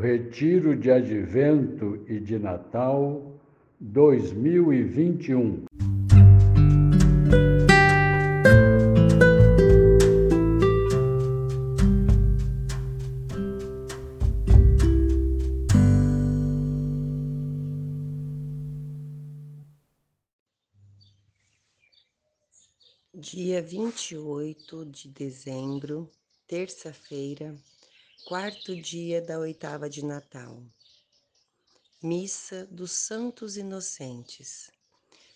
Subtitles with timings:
[0.00, 3.40] Retiro de Advento e de Natal
[3.80, 5.64] 2021.
[23.14, 26.10] Dia 28 de dezembro,
[26.46, 27.56] terça-feira,
[28.26, 30.60] quarto dia da oitava de Natal.
[32.02, 34.68] Missa dos Santos Inocentes.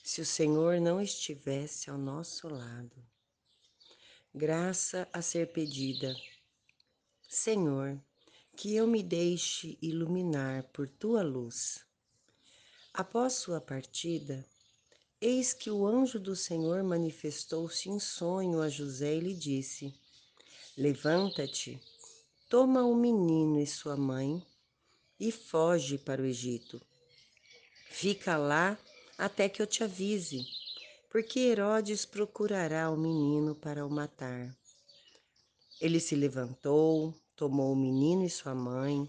[0.03, 2.97] Se o Senhor não estivesse ao nosso lado.
[4.35, 6.16] Graça a ser pedida.
[7.29, 7.97] Senhor,
[8.57, 11.87] que eu me deixe iluminar por tua luz.
[12.93, 14.45] Após sua partida,
[15.21, 19.95] Eis que o anjo do Senhor manifestou-se em sonho a José e lhe disse:
[20.77, 21.79] Levanta-te,
[22.51, 24.45] toma o menino e sua mãe
[25.21, 26.83] e foge para o Egito.
[27.88, 28.77] Fica lá
[29.16, 30.45] até que eu te avise,
[31.09, 34.52] porque Herodes procurará o menino para o matar.
[35.80, 39.09] Ele se levantou, tomou o menino e sua mãe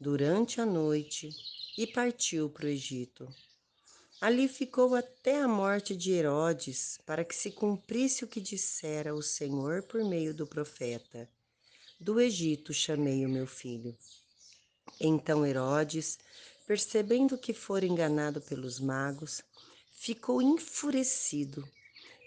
[0.00, 1.30] durante a noite
[1.76, 3.28] e partiu para o Egito
[4.18, 9.22] Ali ficou até a morte de Herodes, para que se cumprisse o que dissera o
[9.22, 11.28] Senhor por meio do profeta:
[11.98, 13.96] Do Egito chamei o meu filho.
[15.00, 16.18] Então Herodes,
[16.66, 19.42] percebendo que fora enganado pelos magos,
[19.92, 21.66] ficou enfurecido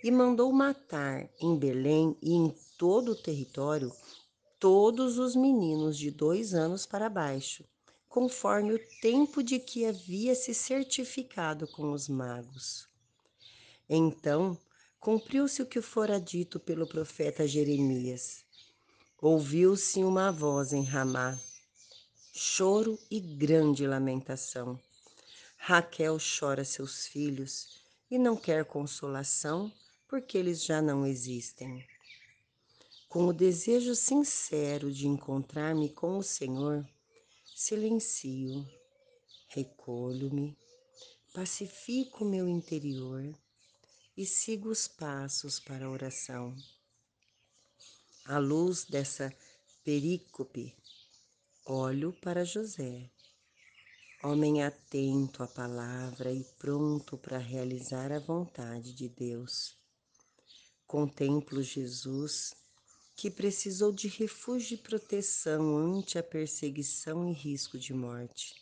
[0.04, 3.94] e mandou matar em Belém e em todo o território
[4.60, 7.64] todos os meninos de dois anos para baixo
[8.10, 12.90] conforme o tempo de que havia se certificado com os magos.
[13.88, 14.58] Então
[15.00, 18.44] cumpriu-se o que fora dito pelo profeta Jeremias.
[19.22, 21.38] Ouviu-se uma voz em Ramá,
[22.34, 24.80] choro e grande lamentação.
[25.58, 29.70] Raquel chora seus filhos e não quer consolação,
[30.08, 31.86] porque eles já não existem.
[33.10, 36.88] Com o desejo sincero de encontrar-me com o Senhor,
[37.54, 38.66] silencio,
[39.50, 40.58] recolho-me,
[41.34, 43.38] pacifico meu interior
[44.16, 46.56] e sigo os passos para a oração.
[48.26, 49.34] À luz dessa
[49.84, 50.76] perícope,
[51.66, 53.10] olho para José,
[54.24, 59.76] homem atento à palavra e pronto para realizar a vontade de Deus.
[60.86, 62.54] Contemplo Jesus
[63.16, 68.56] que precisou de refúgio e proteção ante a perseguição e risco de morte.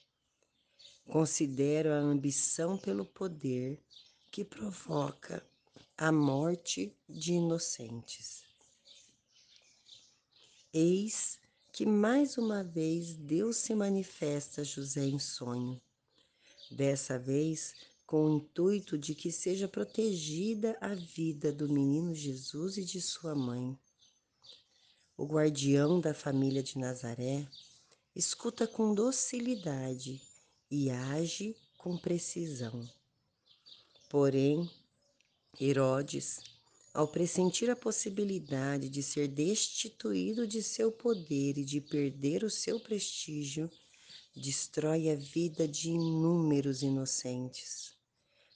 [1.06, 3.80] Considero a ambição pelo poder
[4.32, 5.46] que provoca
[5.98, 8.47] a morte de inocentes.
[10.74, 11.40] Eis
[11.72, 15.82] que mais uma vez Deus se manifesta a José em sonho,
[16.72, 17.74] dessa vez
[18.06, 23.36] com o intuito de que seja protegida a vida do menino Jesus e de sua
[23.36, 23.78] mãe
[25.18, 27.48] o guardião da família de Nazaré,
[28.16, 30.22] escuta com docilidade
[30.70, 32.88] e age com precisão.
[34.08, 34.70] Porém,
[35.60, 36.40] Herodes,
[36.98, 42.80] ao pressentir a possibilidade de ser destituído de seu poder e de perder o seu
[42.80, 43.70] prestígio,
[44.36, 47.96] destrói a vida de inúmeros inocentes.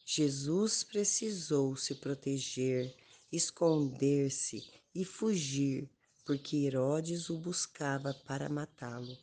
[0.03, 2.91] Jesus precisou se proteger,
[3.31, 5.87] esconder-se e fugir
[6.25, 9.19] porque Herodes o buscava para matá-lo.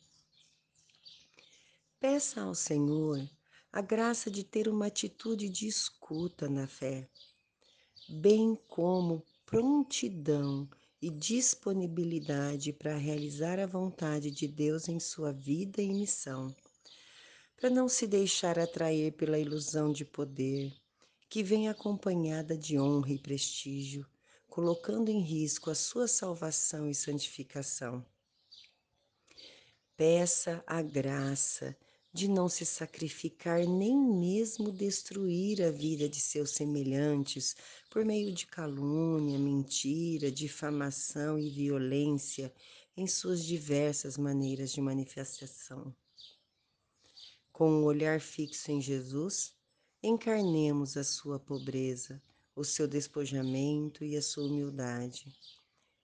[1.99, 3.29] Peça ao Senhor
[3.69, 7.09] a graça de ter uma atitude de escuta na fé,
[8.09, 10.69] bem como prontidão
[11.01, 16.53] e disponibilidade para realizar a vontade de Deus em sua vida e missão,
[17.55, 20.73] para não se deixar atrair pela ilusão de poder,
[21.29, 24.05] que vem acompanhada de honra e prestígio
[24.49, 28.05] colocando em risco a sua salvação e santificação.
[29.95, 31.77] Peça a graça
[32.19, 37.55] de não se sacrificar nem mesmo destruir a vida de seus semelhantes
[37.89, 42.53] por meio de calúnia, mentira, difamação e violência
[42.97, 45.95] em suas diversas maneiras de manifestação.
[47.53, 49.53] Com o um olhar fixo em Jesus,
[50.03, 52.21] encarnemos a sua pobreza,
[52.53, 55.33] o seu despojamento e a sua humildade,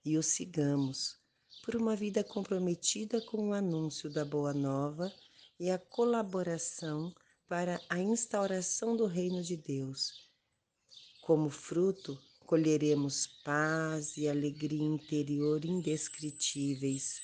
[0.05, 1.17] e o sigamos
[1.61, 5.13] por uma vida comprometida com o anúncio da Boa Nova
[5.59, 7.13] e a colaboração
[7.47, 10.29] para a instauração do Reino de Deus.
[11.21, 17.21] Como fruto, colheremos paz e alegria interior indescritíveis.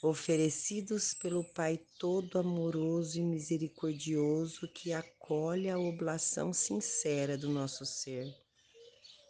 [0.00, 8.32] oferecidos pelo Pai todo amoroso e misericordioso que acolhe a oblação sincera do nosso ser,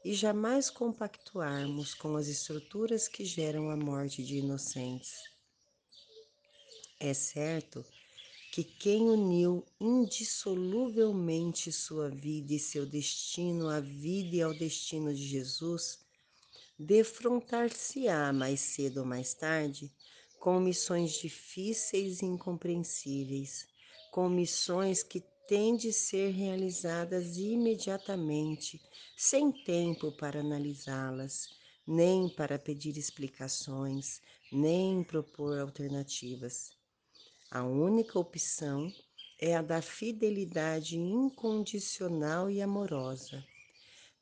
[0.04, 5.14] e jamais compactuarmos com as estruturas que geram a morte de inocentes.
[7.00, 7.82] É certo
[8.58, 15.24] que quem uniu indissoluvelmente sua vida e seu destino à vida e ao destino de
[15.24, 16.00] Jesus,
[16.76, 19.92] defrontar-se-á mais cedo ou mais tarde
[20.40, 23.68] com missões difíceis e incompreensíveis,
[24.10, 28.82] com missões que têm de ser realizadas imediatamente,
[29.16, 31.48] sem tempo para analisá-las,
[31.86, 34.20] nem para pedir explicações,
[34.50, 36.77] nem propor alternativas.
[37.50, 38.92] A única opção
[39.40, 43.42] é a da fidelidade incondicional e amorosa.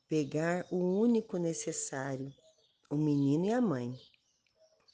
[0.07, 2.33] Pegar o único necessário,
[2.89, 3.93] o menino e a mãe,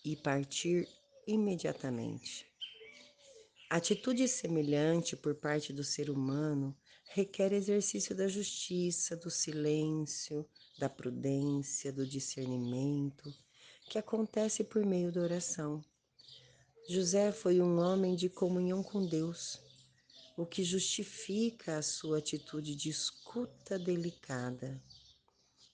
[0.04, 0.90] e partir
[1.28, 2.52] imediatamente.
[3.70, 6.76] Atitude semelhante por parte do ser humano
[7.10, 10.44] requer exercício da justiça, do silêncio,
[10.80, 13.32] da prudência, do discernimento,
[13.88, 15.84] que acontece por meio da oração.
[16.86, 19.58] José foi um homem de comunhão com Deus,
[20.36, 24.84] o que justifica a sua atitude de escuta delicada.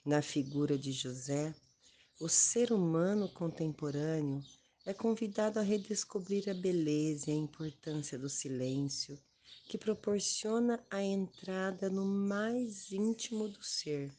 [0.05, 1.55] Na figura de José,
[2.19, 4.43] o ser humano contemporâneo
[4.85, 9.19] é convidado a redescobrir a beleza e a importância do silêncio,
[9.67, 14.13] que proporciona a entrada no mais íntimo do ser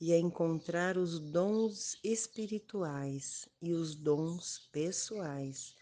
[0.00, 5.74] e a encontrar os dons espirituais e os dons pessoais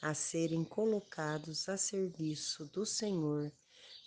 [0.00, 3.52] a serem colocados a serviço do Senhor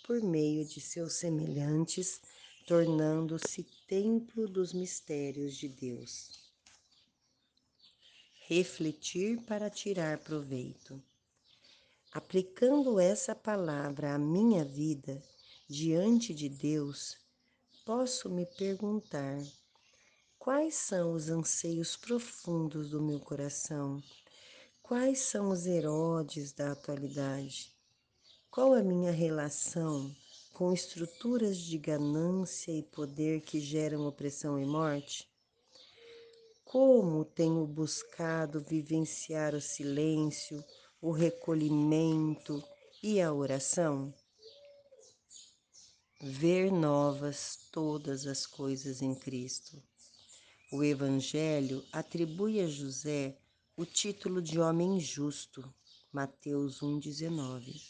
[0.06, 2.20] por meio de seus semelhantes,
[2.66, 6.42] tornando-se templo dos mistérios de Deus
[8.54, 11.02] refletir para tirar proveito.
[12.12, 15.22] Aplicando essa palavra à minha vida
[15.66, 17.16] diante de Deus,
[17.86, 19.38] posso me perguntar
[20.38, 24.02] quais são os anseios profundos do meu coração,
[24.82, 27.72] quais são os Herodes da atualidade,
[28.50, 30.14] qual a minha relação
[30.52, 35.30] com estruturas de ganância e poder que geram opressão e morte?
[36.64, 40.62] Como tenho buscado vivenciar o silêncio,
[41.00, 42.62] o recolhimento
[43.02, 44.12] e a oração?
[46.20, 49.82] Ver novas todas as coisas em Cristo.
[50.70, 53.41] O Evangelho atribui a José
[53.74, 55.72] o título de homem justo,
[56.12, 57.80] Mateus 1,19.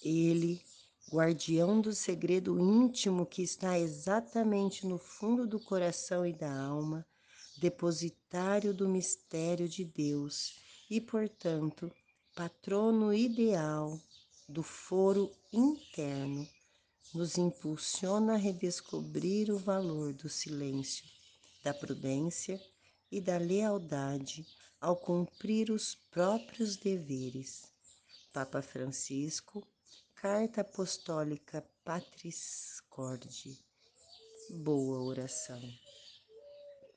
[0.00, 0.62] Ele,
[1.10, 7.04] guardião do segredo íntimo que está exatamente no fundo do coração e da alma,
[7.56, 10.54] depositário do mistério de Deus
[10.88, 11.90] e, portanto,
[12.36, 14.00] patrono ideal
[14.48, 16.48] do foro interno,
[17.12, 21.04] nos impulsiona a redescobrir o valor do silêncio,
[21.64, 22.60] da prudência
[23.10, 24.46] e da lealdade
[24.80, 27.72] ao cumprir os próprios deveres.
[28.32, 29.66] Papa Francisco,
[30.14, 33.58] Carta Apostólica Patris Corde.
[34.50, 35.60] Boa oração.